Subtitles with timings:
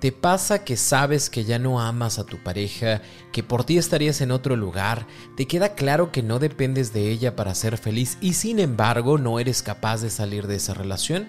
[0.00, 3.02] ¿Te pasa que sabes que ya no amas a tu pareja,
[3.32, 7.34] que por ti estarías en otro lugar, te queda claro que no dependes de ella
[7.34, 11.26] para ser feliz y sin embargo no eres capaz de salir de esa relación?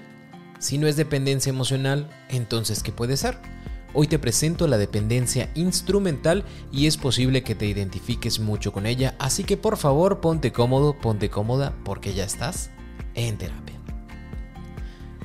[0.60, 3.40] Si no es dependencia emocional, entonces ¿qué puede ser?
[3.96, 9.16] Hoy te presento la dependencia instrumental y es posible que te identifiques mucho con ella,
[9.18, 12.70] así que por favor ponte cómodo, ponte cómoda porque ya estás
[13.16, 13.79] en terapia.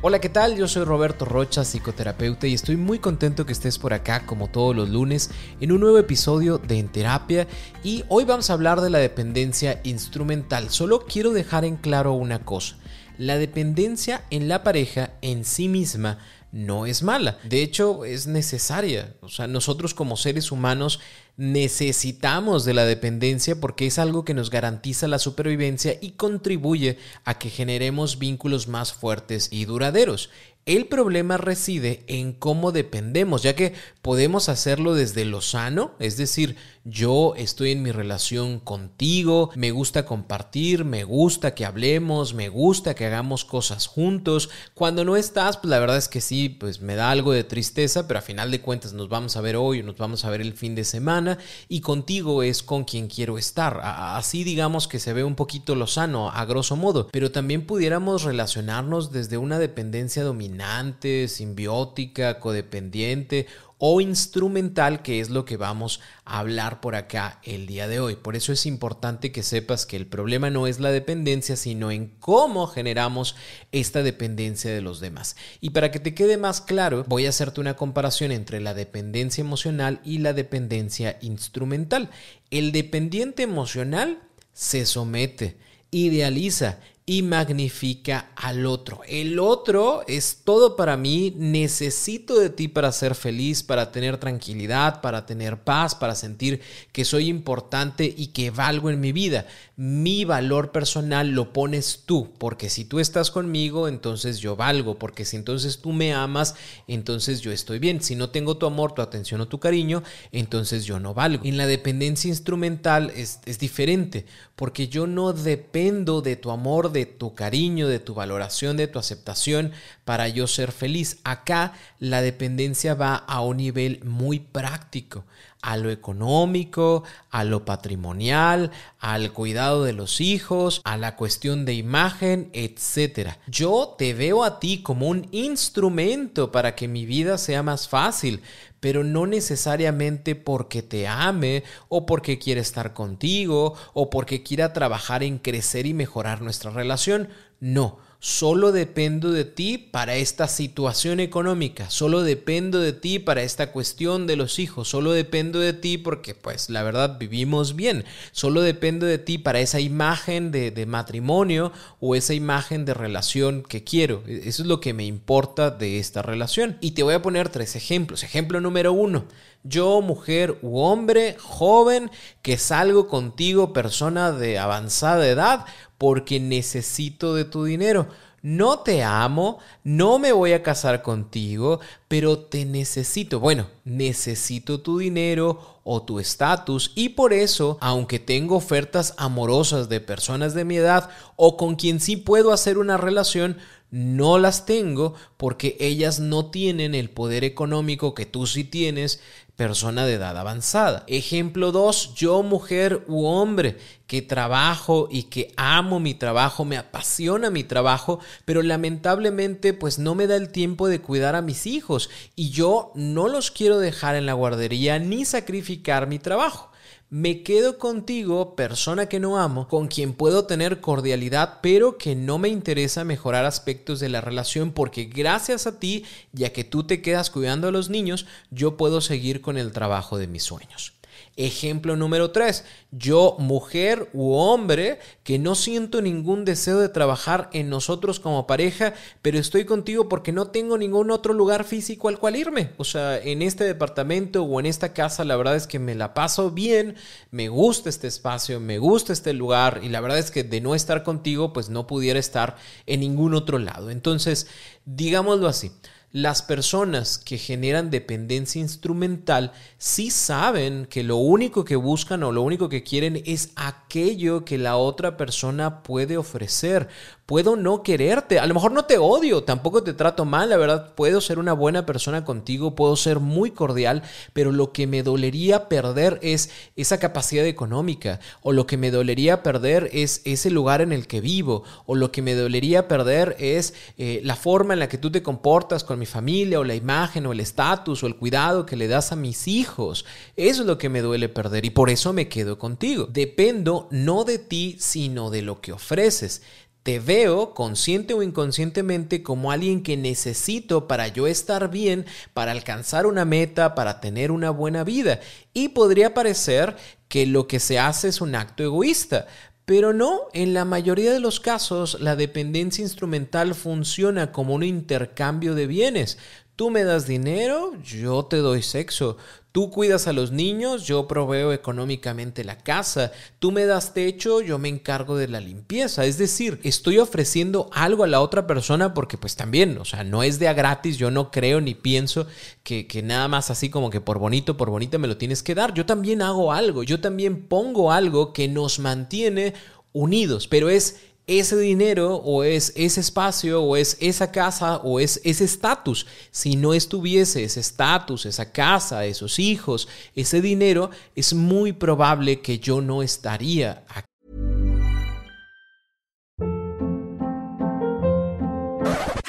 [0.06, 0.54] Hola, ¿qué tal?
[0.54, 4.76] Yo soy Roberto Rocha, psicoterapeuta, y estoy muy contento que estés por acá, como todos
[4.76, 5.30] los lunes,
[5.62, 7.46] en un nuevo episodio de En Terapia.
[7.82, 10.68] Y hoy vamos a hablar de la dependencia instrumental.
[10.68, 12.76] Solo quiero dejar en claro una cosa.
[13.16, 16.18] La dependencia en la pareja en sí misma
[16.54, 17.36] no es mala.
[17.42, 19.16] De hecho, es necesaria.
[19.22, 21.00] O sea, nosotros como seres humanos
[21.36, 27.40] necesitamos de la dependencia porque es algo que nos garantiza la supervivencia y contribuye a
[27.40, 30.30] que generemos vínculos más fuertes y duraderos.
[30.64, 36.56] El problema reside en cómo dependemos, ya que podemos hacerlo desde lo sano, es decir,
[36.84, 42.94] yo estoy en mi relación contigo, me gusta compartir, me gusta que hablemos, me gusta
[42.94, 44.50] que hagamos cosas juntos.
[44.74, 48.06] Cuando no estás, pues la verdad es que sí, pues me da algo de tristeza,
[48.06, 50.54] pero a final de cuentas nos vamos a ver hoy nos vamos a ver el
[50.54, 53.80] fin de semana y contigo es con quien quiero estar.
[53.82, 58.22] Así digamos que se ve un poquito lo sano, a grosso modo, pero también pudiéramos
[58.24, 63.46] relacionarnos desde una dependencia dominante simbiótica, codependiente
[63.86, 68.16] o instrumental, que es lo que vamos a hablar por acá el día de hoy.
[68.16, 72.06] Por eso es importante que sepas que el problema no es la dependencia, sino en
[72.18, 73.36] cómo generamos
[73.72, 75.36] esta dependencia de los demás.
[75.60, 79.42] Y para que te quede más claro, voy a hacerte una comparación entre la dependencia
[79.42, 82.08] emocional y la dependencia instrumental.
[82.50, 84.22] El dependiente emocional
[84.54, 85.58] se somete,
[85.90, 89.02] idealiza y magnifica al otro.
[89.06, 95.02] El otro es todo para mí, necesito de ti para ser feliz, para tener tranquilidad,
[95.02, 96.62] para tener paz, para sentir
[96.92, 99.46] que soy importante y que valgo en mi vida.
[99.76, 105.26] Mi valor personal lo pones tú, porque si tú estás conmigo, entonces yo valgo, porque
[105.26, 106.54] si entonces tú me amas,
[106.88, 108.00] entonces yo estoy bien.
[108.00, 111.44] Si no tengo tu amor, tu atención o tu cariño, entonces yo no valgo.
[111.44, 114.24] En la dependencia instrumental es, es diferente,
[114.56, 118.98] porque yo no dependo de tu amor, de tu cariño, de tu valoración, de tu
[118.98, 119.72] aceptación
[120.06, 121.18] para yo ser feliz.
[121.24, 125.26] Acá la dependencia va a un nivel muy práctico,
[125.64, 131.72] a lo económico, a lo patrimonial, al cuidado de los hijos, a la cuestión de
[131.72, 133.30] imagen, etc.
[133.46, 138.42] Yo te veo a ti como un instrumento para que mi vida sea más fácil,
[138.78, 145.22] pero no necesariamente porque te ame o porque quiere estar contigo o porque quiera trabajar
[145.22, 147.30] en crecer y mejorar nuestra relación.
[147.58, 153.70] No, solo dependo de ti para esta situación económica, solo dependo de ti para esta
[153.70, 158.62] cuestión de los hijos, solo dependo de ti porque pues la verdad vivimos bien, solo
[158.62, 161.70] dependo de ti para esa imagen de, de matrimonio
[162.00, 164.22] o esa imagen de relación que quiero.
[164.26, 166.78] E, eso es lo que me importa de esta relación.
[166.80, 168.22] Y te voy a poner tres ejemplos.
[168.22, 169.26] Ejemplo número uno
[169.64, 172.10] yo, mujer u hombre, joven,
[172.42, 175.64] que salgo contigo, persona de avanzada edad,
[175.98, 178.06] porque necesito de tu dinero.
[178.42, 183.40] No te amo, no me voy a casar contigo, pero te necesito.
[183.40, 190.00] Bueno, necesito tu dinero o tu estatus y por eso, aunque tengo ofertas amorosas de
[190.00, 193.56] personas de mi edad o con quien sí puedo hacer una relación,
[193.90, 199.20] no las tengo porque ellas no tienen el poder económico que tú sí tienes,
[199.56, 201.04] persona de edad avanzada.
[201.06, 207.50] Ejemplo 2, yo mujer u hombre que trabajo y que amo mi trabajo, me apasiona
[207.50, 212.10] mi trabajo, pero lamentablemente pues no me da el tiempo de cuidar a mis hijos
[212.34, 216.70] y yo no los quiero dejar en la guardería ni sacrificar mi trabajo
[217.10, 222.38] me quedo contigo, persona que no amo, con quien puedo tener cordialidad, pero que no
[222.38, 227.02] me interesa mejorar aspectos de la relación porque gracias a ti, ya que tú te
[227.02, 230.93] quedas cuidando a los niños, yo puedo seguir con el trabajo de mis sueños.
[231.36, 237.68] Ejemplo número 3, yo mujer u hombre que no siento ningún deseo de trabajar en
[237.68, 242.36] nosotros como pareja, pero estoy contigo porque no tengo ningún otro lugar físico al cual
[242.36, 242.70] irme.
[242.76, 246.14] O sea, en este departamento o en esta casa la verdad es que me la
[246.14, 246.94] paso bien,
[247.32, 250.76] me gusta este espacio, me gusta este lugar y la verdad es que de no
[250.76, 252.56] estar contigo pues no pudiera estar
[252.86, 253.90] en ningún otro lado.
[253.90, 254.46] Entonces,
[254.84, 255.72] digámoslo así
[256.14, 262.42] las personas que generan dependencia instrumental sí saben que lo único que buscan o lo
[262.42, 266.86] único que quieren es aquello que la otra persona puede ofrecer.
[267.26, 270.94] Puedo no quererte, a lo mejor no te odio, tampoco te trato mal, la verdad,
[270.94, 274.02] puedo ser una buena persona contigo, puedo ser muy cordial,
[274.34, 279.42] pero lo que me dolería perder es esa capacidad económica, o lo que me dolería
[279.42, 283.72] perder es ese lugar en el que vivo, o lo que me dolería perder es
[283.96, 287.24] eh, la forma en la que tú te comportas con mi familia, o la imagen,
[287.24, 290.04] o el estatus, o el cuidado que le das a mis hijos.
[290.36, 293.08] Eso es lo que me duele perder y por eso me quedo contigo.
[293.10, 296.42] Dependo no de ti, sino de lo que ofreces.
[296.84, 302.04] Te veo consciente o inconscientemente como alguien que necesito para yo estar bien,
[302.34, 305.18] para alcanzar una meta, para tener una buena vida.
[305.54, 306.76] Y podría parecer
[307.08, 309.26] que lo que se hace es un acto egoísta,
[309.64, 315.54] pero no, en la mayoría de los casos la dependencia instrumental funciona como un intercambio
[315.54, 316.18] de bienes.
[316.54, 319.16] Tú me das dinero, yo te doy sexo.
[319.54, 323.12] Tú cuidas a los niños, yo proveo económicamente la casa.
[323.38, 326.06] Tú me das techo, yo me encargo de la limpieza.
[326.06, 330.24] Es decir, estoy ofreciendo algo a la otra persona porque pues también, o sea, no
[330.24, 330.98] es de a gratis.
[330.98, 332.26] Yo no creo ni pienso
[332.64, 335.54] que, que nada más así como que por bonito, por bonita me lo tienes que
[335.54, 335.72] dar.
[335.72, 339.54] Yo también hago algo, yo también pongo algo que nos mantiene
[339.92, 340.96] unidos, pero es
[341.26, 346.06] ese dinero o es ese espacio o es esa casa o es ese estatus.
[346.30, 352.58] Si no estuviese ese estatus, esa casa, esos hijos, ese dinero, es muy probable que
[352.58, 354.08] yo no estaría aquí.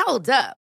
[0.08, 0.65] Hold up.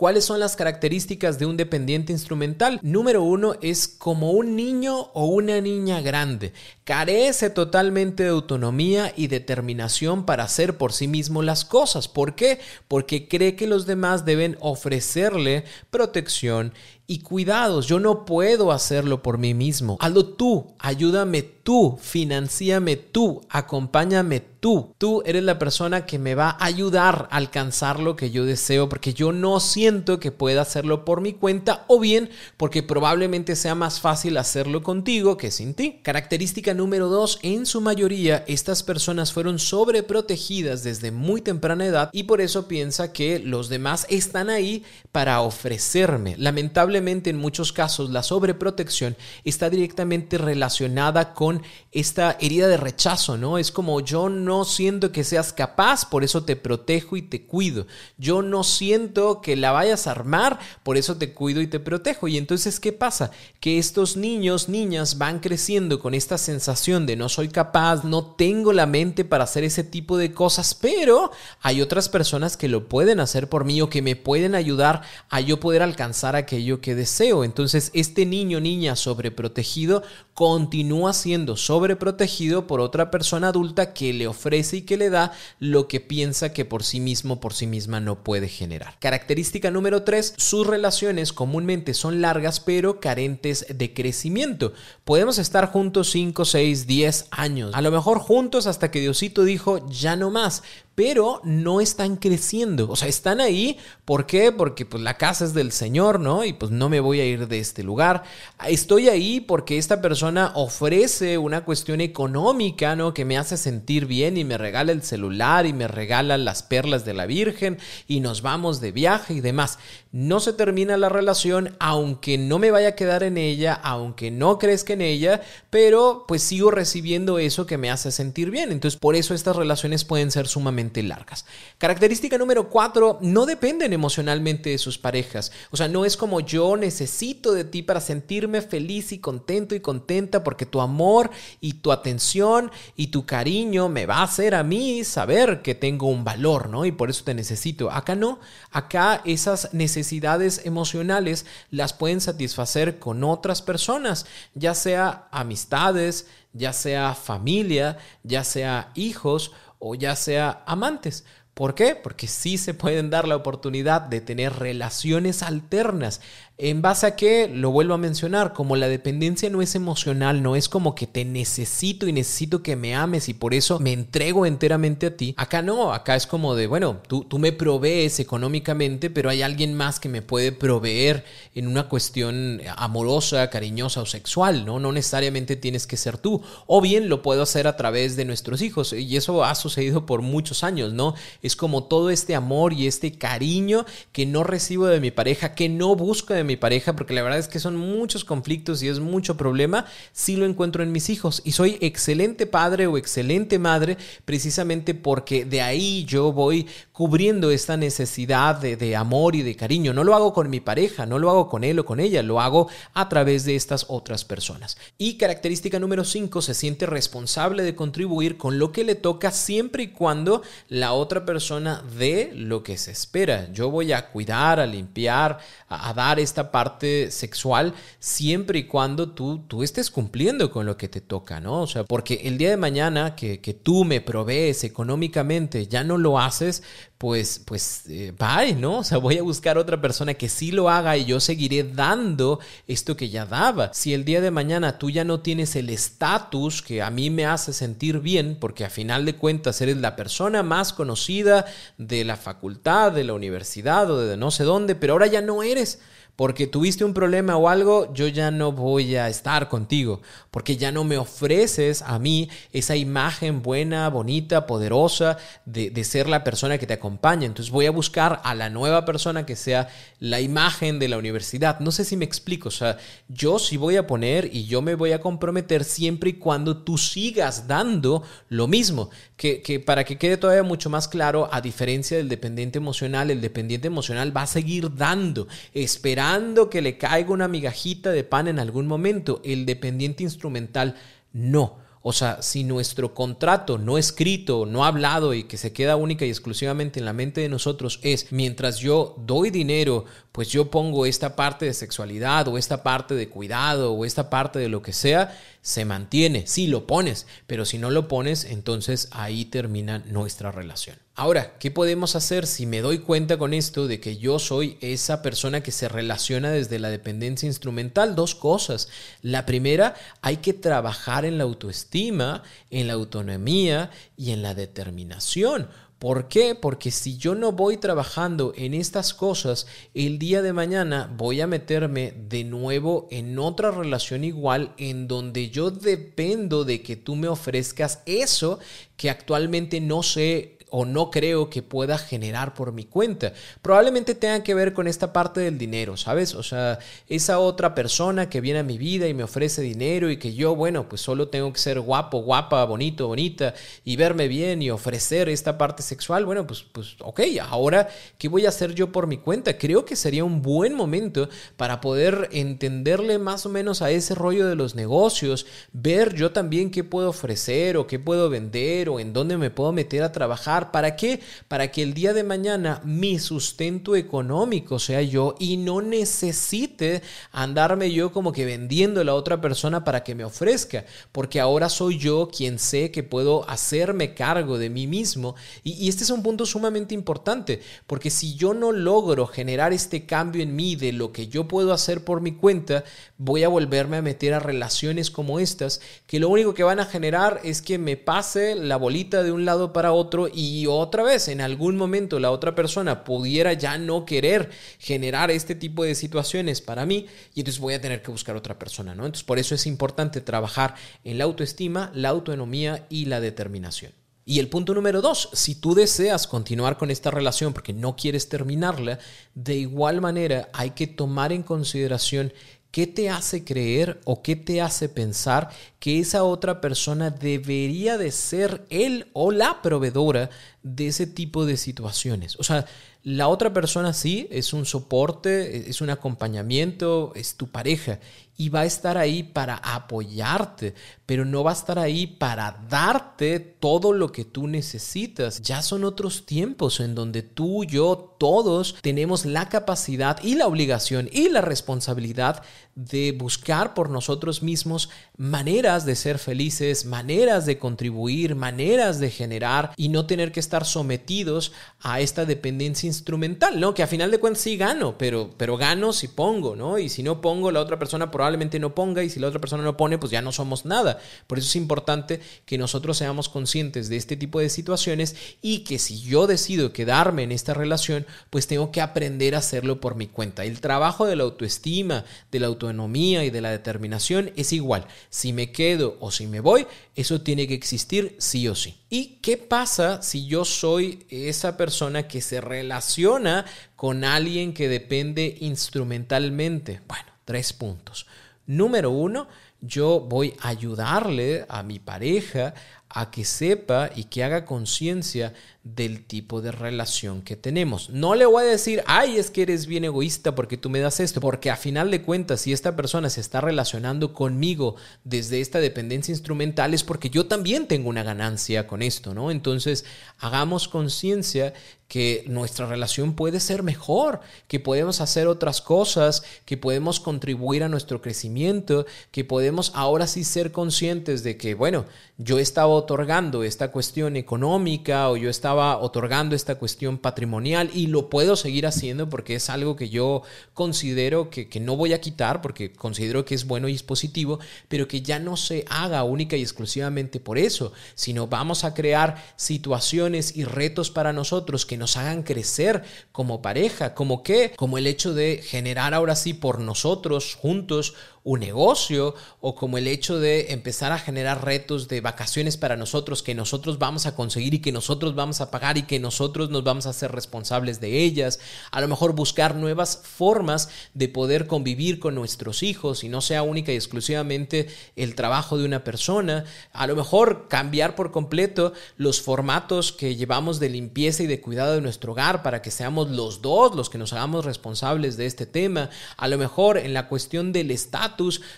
[0.00, 2.80] ¿Cuáles son las características de un dependiente instrumental?
[2.82, 6.54] Número uno es como un niño o una niña grande.
[6.84, 12.08] Carece totalmente de autonomía y determinación para hacer por sí mismo las cosas.
[12.08, 12.60] ¿Por qué?
[12.88, 16.72] Porque cree que los demás deben ofrecerle protección
[17.06, 17.86] y cuidados.
[17.86, 19.98] Yo no puedo hacerlo por mí mismo.
[20.00, 24.92] Hazlo tú, ayúdame tú, financiame tú, acompáñame tú.
[24.98, 28.88] Tú eres la persona que me va a ayudar a alcanzar lo que yo deseo
[28.88, 32.28] porque yo no siento que pueda hacerlo por mi cuenta o bien
[32.58, 36.00] porque probablemente sea más fácil hacerlo contigo que sin ti.
[36.02, 42.24] Característica número dos, en su mayoría estas personas fueron sobreprotegidas desde muy temprana edad y
[42.24, 46.34] por eso piensa que los demás están ahí para ofrecerme.
[46.36, 51.59] Lamentablemente en muchos casos la sobreprotección está directamente relacionada con
[51.92, 53.58] esta herida de rechazo, ¿no?
[53.58, 57.86] Es como yo no siento que seas capaz, por eso te protejo y te cuido.
[58.18, 62.28] Yo no siento que la vayas a armar, por eso te cuido y te protejo.
[62.28, 63.30] Y entonces, ¿qué pasa?
[63.60, 68.72] Que estos niños, niñas van creciendo con esta sensación de no soy capaz, no tengo
[68.72, 71.30] la mente para hacer ese tipo de cosas, pero
[71.60, 75.40] hay otras personas que lo pueden hacer por mí o que me pueden ayudar a
[75.40, 77.44] yo poder alcanzar aquello que deseo.
[77.44, 80.02] Entonces este niño niña sobreprotegido
[80.34, 85.88] continúa siendo sobreprotegido por otra persona adulta que le ofrece y que le da lo
[85.88, 88.98] que piensa que por sí mismo, por sí misma no puede generar.
[89.00, 94.72] Característica número 3, sus relaciones comúnmente son largas pero carentes de crecimiento.
[95.04, 99.88] Podemos estar juntos 5, 6, 10 años, a lo mejor juntos hasta que Diosito dijo
[99.88, 100.62] ya no más,
[100.94, 102.90] pero no están creciendo.
[102.90, 103.78] O sea, están ahí.
[104.04, 104.52] ¿Por qué?
[104.52, 106.44] Porque pues la casa es del Señor, ¿no?
[106.44, 108.24] Y pues no me voy a ir de este lugar.
[108.66, 113.14] Estoy ahí porque esta persona ofrece una cuestión económica, ¿no?
[113.14, 117.04] Que me hace sentir bien y me regala el celular y me regala las perlas
[117.04, 119.78] de la Virgen y nos vamos de viaje y demás.
[120.12, 124.58] No se termina la relación aunque no me vaya a quedar en ella, aunque no
[124.58, 128.72] crezca en ella, pero pues sigo recibiendo eso que me hace sentir bien.
[128.72, 131.46] Entonces por eso estas relaciones pueden ser sumamente largas.
[131.78, 135.52] Característica número cuatro, no dependen emocionalmente de sus parejas.
[135.70, 139.80] O sea, no es como yo necesito de ti para sentirme feliz y contento y
[139.80, 141.30] contenta porque tu amor
[141.60, 146.08] y tu atención y tu cariño me va a hacer a mí saber que tengo
[146.08, 146.84] un valor, ¿no?
[146.84, 147.90] Y por eso te necesito.
[147.90, 156.26] Acá no, acá esas necesidades emocionales las pueden satisfacer con otras personas, ya sea amistades,
[156.52, 161.24] ya sea familia, ya sea hijos o ya sea amantes.
[161.54, 161.96] ¿Por qué?
[161.96, 166.20] Porque sí se pueden dar la oportunidad de tener relaciones alternas
[166.62, 167.48] ¿En base a qué?
[167.48, 171.24] Lo vuelvo a mencionar, como la dependencia no es emocional, no es como que te
[171.24, 175.32] necesito y necesito que me ames y por eso me entrego enteramente a ti.
[175.38, 179.72] Acá no, acá es como de, bueno, tú, tú me provees económicamente, pero hay alguien
[179.72, 181.24] más que me puede proveer
[181.54, 184.78] en una cuestión amorosa, cariñosa o sexual, ¿no?
[184.78, 186.42] No necesariamente tienes que ser tú.
[186.66, 190.20] O bien lo puedo hacer a través de nuestros hijos y eso ha sucedido por
[190.20, 191.14] muchos años, ¿no?
[191.42, 195.70] Es como todo este amor y este cariño que no recibo de mi pareja, que
[195.70, 198.88] no busco de mi mi pareja, porque la verdad es que son muchos conflictos y
[198.88, 201.42] es mucho problema, si lo encuentro en mis hijos.
[201.44, 206.66] Y soy excelente padre o excelente madre precisamente porque de ahí yo voy
[207.00, 209.94] cubriendo esta necesidad de, de amor y de cariño.
[209.94, 212.42] No lo hago con mi pareja, no lo hago con él o con ella, lo
[212.42, 214.76] hago a través de estas otras personas.
[214.98, 219.84] Y característica número 5, se siente responsable de contribuir con lo que le toca siempre
[219.84, 223.50] y cuando la otra persona dé lo que se espera.
[223.50, 225.38] Yo voy a cuidar, a limpiar,
[225.68, 230.88] a, dar esta parte sexual siempre y cuando tú, tú estés cumpliendo con lo que
[230.88, 231.62] te toca, ¿no?
[231.62, 235.96] O sea, porque el día de mañana que, que tú me provees económicamente, ya no
[235.96, 236.62] lo haces,
[237.00, 238.12] pues, pues, eh,
[238.58, 238.80] ¿no?
[238.80, 242.40] O sea, voy a buscar otra persona que sí lo haga y yo seguiré dando
[242.68, 243.72] esto que ya daba.
[243.72, 247.24] Si el día de mañana tú ya no tienes el estatus que a mí me
[247.24, 251.46] hace sentir bien, porque a final de cuentas eres la persona más conocida
[251.78, 255.42] de la facultad, de la universidad o de no sé dónde, pero ahora ya no
[255.42, 255.80] eres
[256.16, 260.70] porque tuviste un problema o algo, yo ya no voy a estar contigo, porque ya
[260.70, 266.58] no me ofreces a mí esa imagen buena, bonita, poderosa de, de, ser la persona
[266.58, 267.26] que te acompaña.
[267.26, 271.60] Entonces voy a buscar a la nueva persona que sea la imagen de la universidad.
[271.60, 272.76] No sé si me explico, o sea,
[273.08, 276.76] yo sí voy a poner y yo me voy a comprometer siempre y cuando tú
[276.76, 281.96] sigas dando lo mismo, que, que para que quede todavía mucho más claro, a diferencia
[281.96, 286.09] del dependiente emocional, el dependiente emocional va a seguir dando, esperando
[286.50, 289.20] que le caiga una migajita de pan en algún momento.
[289.24, 290.74] El dependiente instrumental
[291.12, 291.58] no.
[291.82, 296.10] O sea, si nuestro contrato no escrito, no hablado y que se queda única y
[296.10, 301.16] exclusivamente en la mente de nosotros es, mientras yo doy dinero, pues yo pongo esta
[301.16, 305.18] parte de sexualidad o esta parte de cuidado o esta parte de lo que sea,
[305.40, 306.26] se mantiene.
[306.26, 310.76] Sí, lo pones, pero si no lo pones, entonces ahí termina nuestra relación.
[311.00, 315.00] Ahora, ¿qué podemos hacer si me doy cuenta con esto de que yo soy esa
[315.00, 317.94] persona que se relaciona desde la dependencia instrumental?
[317.94, 318.68] Dos cosas.
[319.00, 325.48] La primera, hay que trabajar en la autoestima, en la autonomía y en la determinación.
[325.78, 326.34] ¿Por qué?
[326.34, 331.26] Porque si yo no voy trabajando en estas cosas, el día de mañana voy a
[331.26, 337.08] meterme de nuevo en otra relación igual en donde yo dependo de que tú me
[337.08, 338.38] ofrezcas eso
[338.76, 343.12] que actualmente no sé o no creo que pueda generar por mi cuenta.
[343.42, 346.14] Probablemente tenga que ver con esta parte del dinero, ¿sabes?
[346.14, 349.96] O sea, esa otra persona que viene a mi vida y me ofrece dinero y
[349.96, 354.42] que yo, bueno, pues solo tengo que ser guapo, guapa, bonito, bonita y verme bien
[354.42, 358.72] y ofrecer esta parte sexual, bueno, pues, pues ok, ahora, ¿qué voy a hacer yo
[358.72, 359.38] por mi cuenta?
[359.38, 364.26] Creo que sería un buen momento para poder entenderle más o menos a ese rollo
[364.26, 368.92] de los negocios, ver yo también qué puedo ofrecer o qué puedo vender o en
[368.92, 371.00] dónde me puedo meter a trabajar ¿Para qué?
[371.28, 376.82] Para que el día de mañana mi sustento económico sea yo y no necesite
[377.12, 381.48] andarme yo como que vendiendo a la otra persona para que me ofrezca, porque ahora
[381.48, 385.14] soy yo quien sé que puedo hacerme cargo de mí mismo.
[385.44, 389.84] Y, y este es un punto sumamente importante, porque si yo no logro generar este
[389.84, 392.64] cambio en mí de lo que yo puedo hacer por mi cuenta,
[392.98, 396.66] voy a volverme a meter a relaciones como estas, que lo único que van a
[396.66, 400.84] generar es que me pase la bolita de un lado para otro y y otra
[400.84, 405.74] vez en algún momento la otra persona pudiera ya no querer generar este tipo de
[405.74, 408.86] situaciones para mí y entonces voy a tener que buscar otra persona, ¿no?
[408.86, 413.72] Entonces por eso es importante trabajar en la autoestima, la autonomía y la determinación.
[414.04, 418.08] Y el punto número dos, si tú deseas continuar con esta relación porque no quieres
[418.08, 418.78] terminarla,
[419.14, 422.12] de igual manera hay que tomar en consideración
[422.50, 425.30] ¿Qué te hace creer o qué te hace pensar
[425.60, 430.10] que esa otra persona debería de ser él o la proveedora
[430.42, 432.16] de ese tipo de situaciones.
[432.18, 432.46] O sea,
[432.82, 437.78] la otra persona sí es un soporte, es un acompañamiento, es tu pareja
[438.16, 440.54] y va a estar ahí para apoyarte,
[440.84, 445.22] pero no va a estar ahí para darte todo lo que tú necesitas.
[445.22, 450.90] Ya son otros tiempos en donde tú, yo, todos tenemos la capacidad y la obligación
[450.92, 452.22] y la responsabilidad
[452.54, 454.68] de buscar por nosotros mismos
[454.98, 460.29] maneras de ser felices, maneras de contribuir, maneras de generar y no tener que estar
[460.44, 463.52] sometidos a esta dependencia instrumental, ¿no?
[463.52, 466.58] Que a final de cuentas sí gano, pero, pero gano si pongo, ¿no?
[466.58, 469.42] Y si no pongo, la otra persona probablemente no ponga y si la otra persona
[469.42, 470.78] no pone, pues ya no somos nada.
[471.06, 475.58] Por eso es importante que nosotros seamos conscientes de este tipo de situaciones y que
[475.58, 479.86] si yo decido quedarme en esta relación, pues tengo que aprender a hacerlo por mi
[479.86, 480.24] cuenta.
[480.24, 484.66] El trabajo de la autoestima, de la autonomía y de la determinación es igual.
[484.88, 486.46] Si me quedo o si me voy,
[486.76, 488.56] eso tiene que existir sí o sí.
[488.68, 493.24] ¿Y qué pasa si yo soy esa persona que se relaciona
[493.56, 496.60] con alguien que depende instrumentalmente?
[496.66, 497.86] Bueno, tres puntos.
[498.26, 499.08] Número uno,
[499.40, 502.34] yo voy a ayudarle a mi pareja
[502.68, 505.12] a que sepa y que haga conciencia
[505.42, 507.70] del tipo de relación que tenemos.
[507.70, 510.80] No le voy a decir, ay, es que eres bien egoísta porque tú me das
[510.80, 515.40] esto, porque a final de cuentas, si esta persona se está relacionando conmigo desde esta
[515.40, 519.10] dependencia instrumental, es porque yo también tengo una ganancia con esto, ¿no?
[519.10, 519.64] Entonces,
[519.98, 521.32] hagamos conciencia
[521.70, 527.48] que nuestra relación puede ser mejor, que podemos hacer otras cosas, que podemos contribuir a
[527.48, 531.66] nuestro crecimiento, que podemos ahora sí ser conscientes de que, bueno,
[531.96, 537.88] yo estaba otorgando esta cuestión económica o yo estaba otorgando esta cuestión patrimonial y lo
[537.88, 540.02] puedo seguir haciendo porque es algo que yo
[540.34, 544.18] considero que, que no voy a quitar porque considero que es bueno y es positivo,
[544.48, 549.02] pero que ya no se haga única y exclusivamente por eso, sino vamos a crear
[549.16, 554.66] situaciones y retos para nosotros que nos hagan crecer como pareja, como qué, como el
[554.66, 560.32] hecho de generar ahora sí por nosotros juntos un negocio o como el hecho de
[560.32, 564.52] empezar a generar retos de vacaciones para nosotros que nosotros vamos a conseguir y que
[564.52, 568.18] nosotros vamos a pagar y que nosotros nos vamos a hacer responsables de ellas.
[568.50, 573.22] A lo mejor buscar nuevas formas de poder convivir con nuestros hijos y no sea
[573.22, 576.24] única y exclusivamente el trabajo de una persona.
[576.52, 581.54] A lo mejor cambiar por completo los formatos que llevamos de limpieza y de cuidado
[581.54, 585.26] de nuestro hogar para que seamos los dos los que nos hagamos responsables de este
[585.26, 585.70] tema.
[585.96, 587.50] A lo mejor en la cuestión del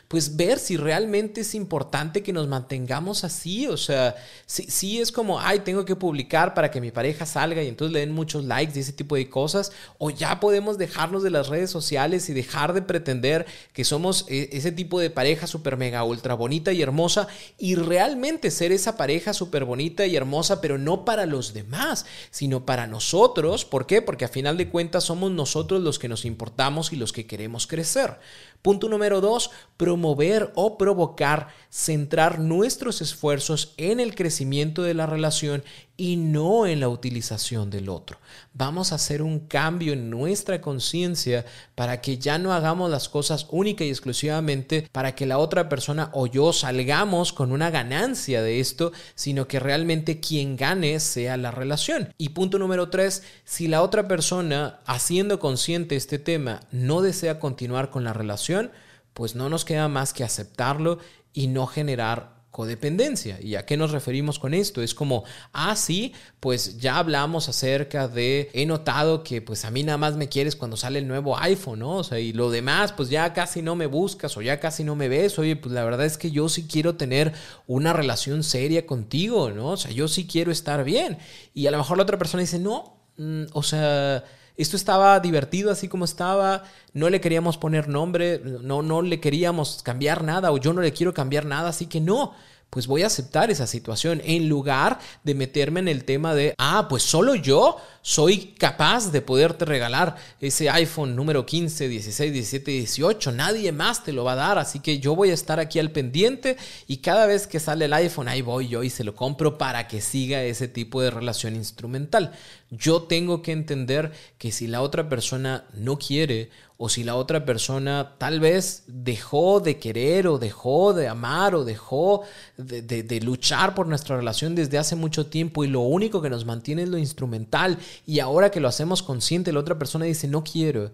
[0.08, 3.66] pues ver si realmente es importante que nos mantengamos así.
[3.66, 4.14] O sea,
[4.46, 8.00] si, es como, ay, tengo que publicar para que mi pareja salga y entonces le
[8.00, 9.72] den muchos likes y ese tipo de cosas.
[9.98, 14.50] O ya podemos dejarnos de las redes sociales y dejar de pretender que somos e,
[14.52, 19.32] ese tipo de pareja súper mega ultra bonita y hermosa y realmente ser esa pareja
[19.32, 23.64] súper bonita y hermosa, pero no para los demás, sino para nosotros.
[23.64, 24.02] ¿Por qué?
[24.02, 27.66] Porque a final de cuentas somos nosotros los que nos importamos y los que queremos
[27.66, 28.18] crecer.
[28.62, 29.41] Punto número dos,
[29.76, 35.64] promover o provocar, centrar nuestros esfuerzos en el crecimiento de la relación
[35.96, 38.18] y no en la utilización del otro.
[38.54, 43.46] Vamos a hacer un cambio en nuestra conciencia para que ya no hagamos las cosas
[43.50, 48.60] única y exclusivamente para que la otra persona o yo salgamos con una ganancia de
[48.60, 52.14] esto, sino que realmente quien gane sea la relación.
[52.18, 57.90] Y punto número tres, si la otra persona, haciendo consciente este tema, no desea continuar
[57.90, 58.70] con la relación,
[59.14, 60.98] pues no nos queda más que aceptarlo
[61.32, 63.40] y no generar codependencia.
[63.40, 64.82] ¿Y a qué nos referimos con esto?
[64.82, 69.82] Es como, ah, sí, pues ya hablamos acerca de, he notado que pues a mí
[69.82, 71.96] nada más me quieres cuando sale el nuevo iPhone, ¿no?
[71.96, 74.94] O sea, y lo demás, pues ya casi no me buscas o ya casi no
[74.94, 75.38] me ves.
[75.38, 77.32] Oye, pues la verdad es que yo sí quiero tener
[77.66, 79.70] una relación seria contigo, ¿no?
[79.70, 81.16] O sea, yo sí quiero estar bien.
[81.54, 84.24] Y a lo mejor la otra persona dice, no, mm, o sea
[84.56, 89.82] esto estaba divertido así como estaba, no le queríamos poner nombre, no, no le queríamos
[89.82, 92.34] cambiar nada o yo no le quiero cambiar nada, así que no,
[92.72, 96.86] pues voy a aceptar esa situación en lugar de meterme en el tema de, ah,
[96.88, 103.32] pues solo yo soy capaz de poderte regalar ese iPhone número 15, 16, 17, 18.
[103.32, 105.92] Nadie más te lo va a dar, así que yo voy a estar aquí al
[105.92, 106.56] pendiente
[106.86, 109.86] y cada vez que sale el iPhone, ahí voy yo y se lo compro para
[109.86, 112.32] que siga ese tipo de relación instrumental.
[112.70, 116.48] Yo tengo que entender que si la otra persona no quiere
[116.84, 121.64] o si la otra persona tal vez dejó de querer o dejó de amar o
[121.64, 122.22] dejó
[122.56, 126.82] de, luchar por nuestra relación desde hace mucho tiempo y lo único que nos mantiene
[126.82, 130.90] es lo instrumental y ahora que lo hacemos consciente la otra persona dice no quiero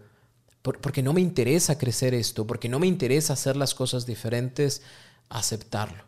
[0.61, 4.83] porque no me interesa crecer esto, porque no me interesa hacer las cosas diferentes,
[5.31, 6.08] aceptarlo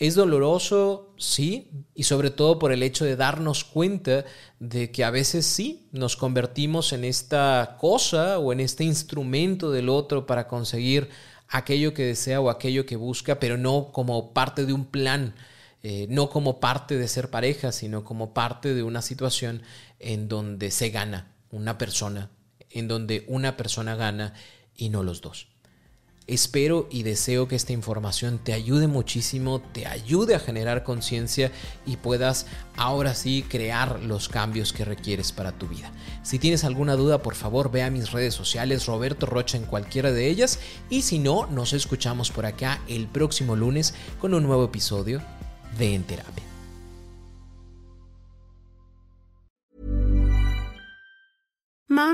[0.00, 4.24] Es doloroso, sí, y sobre todo por el hecho de darnos cuenta
[4.58, 9.90] de que a veces sí nos convertimos en esta cosa o en este instrumento del
[9.90, 11.10] otro para conseguir
[11.48, 15.34] aquello que desea o aquello que busca, pero no como parte de un plan,
[15.82, 19.60] eh, no como parte de ser pareja, sino como parte de una situación
[19.98, 22.30] en donde se gana una persona,
[22.70, 24.32] en donde una persona gana
[24.74, 25.48] y no los dos.
[26.26, 31.50] Espero y deseo que esta información te ayude muchísimo, te ayude a generar conciencia
[31.86, 35.92] y puedas ahora sí crear los cambios que requieres para tu vida.
[36.22, 40.12] Si tienes alguna duda, por favor ve a mis redes sociales, Roberto Rocha en cualquiera
[40.12, 44.64] de ellas, y si no, nos escuchamos por acá el próximo lunes con un nuevo
[44.64, 45.20] episodio
[45.78, 46.49] de En Terapia.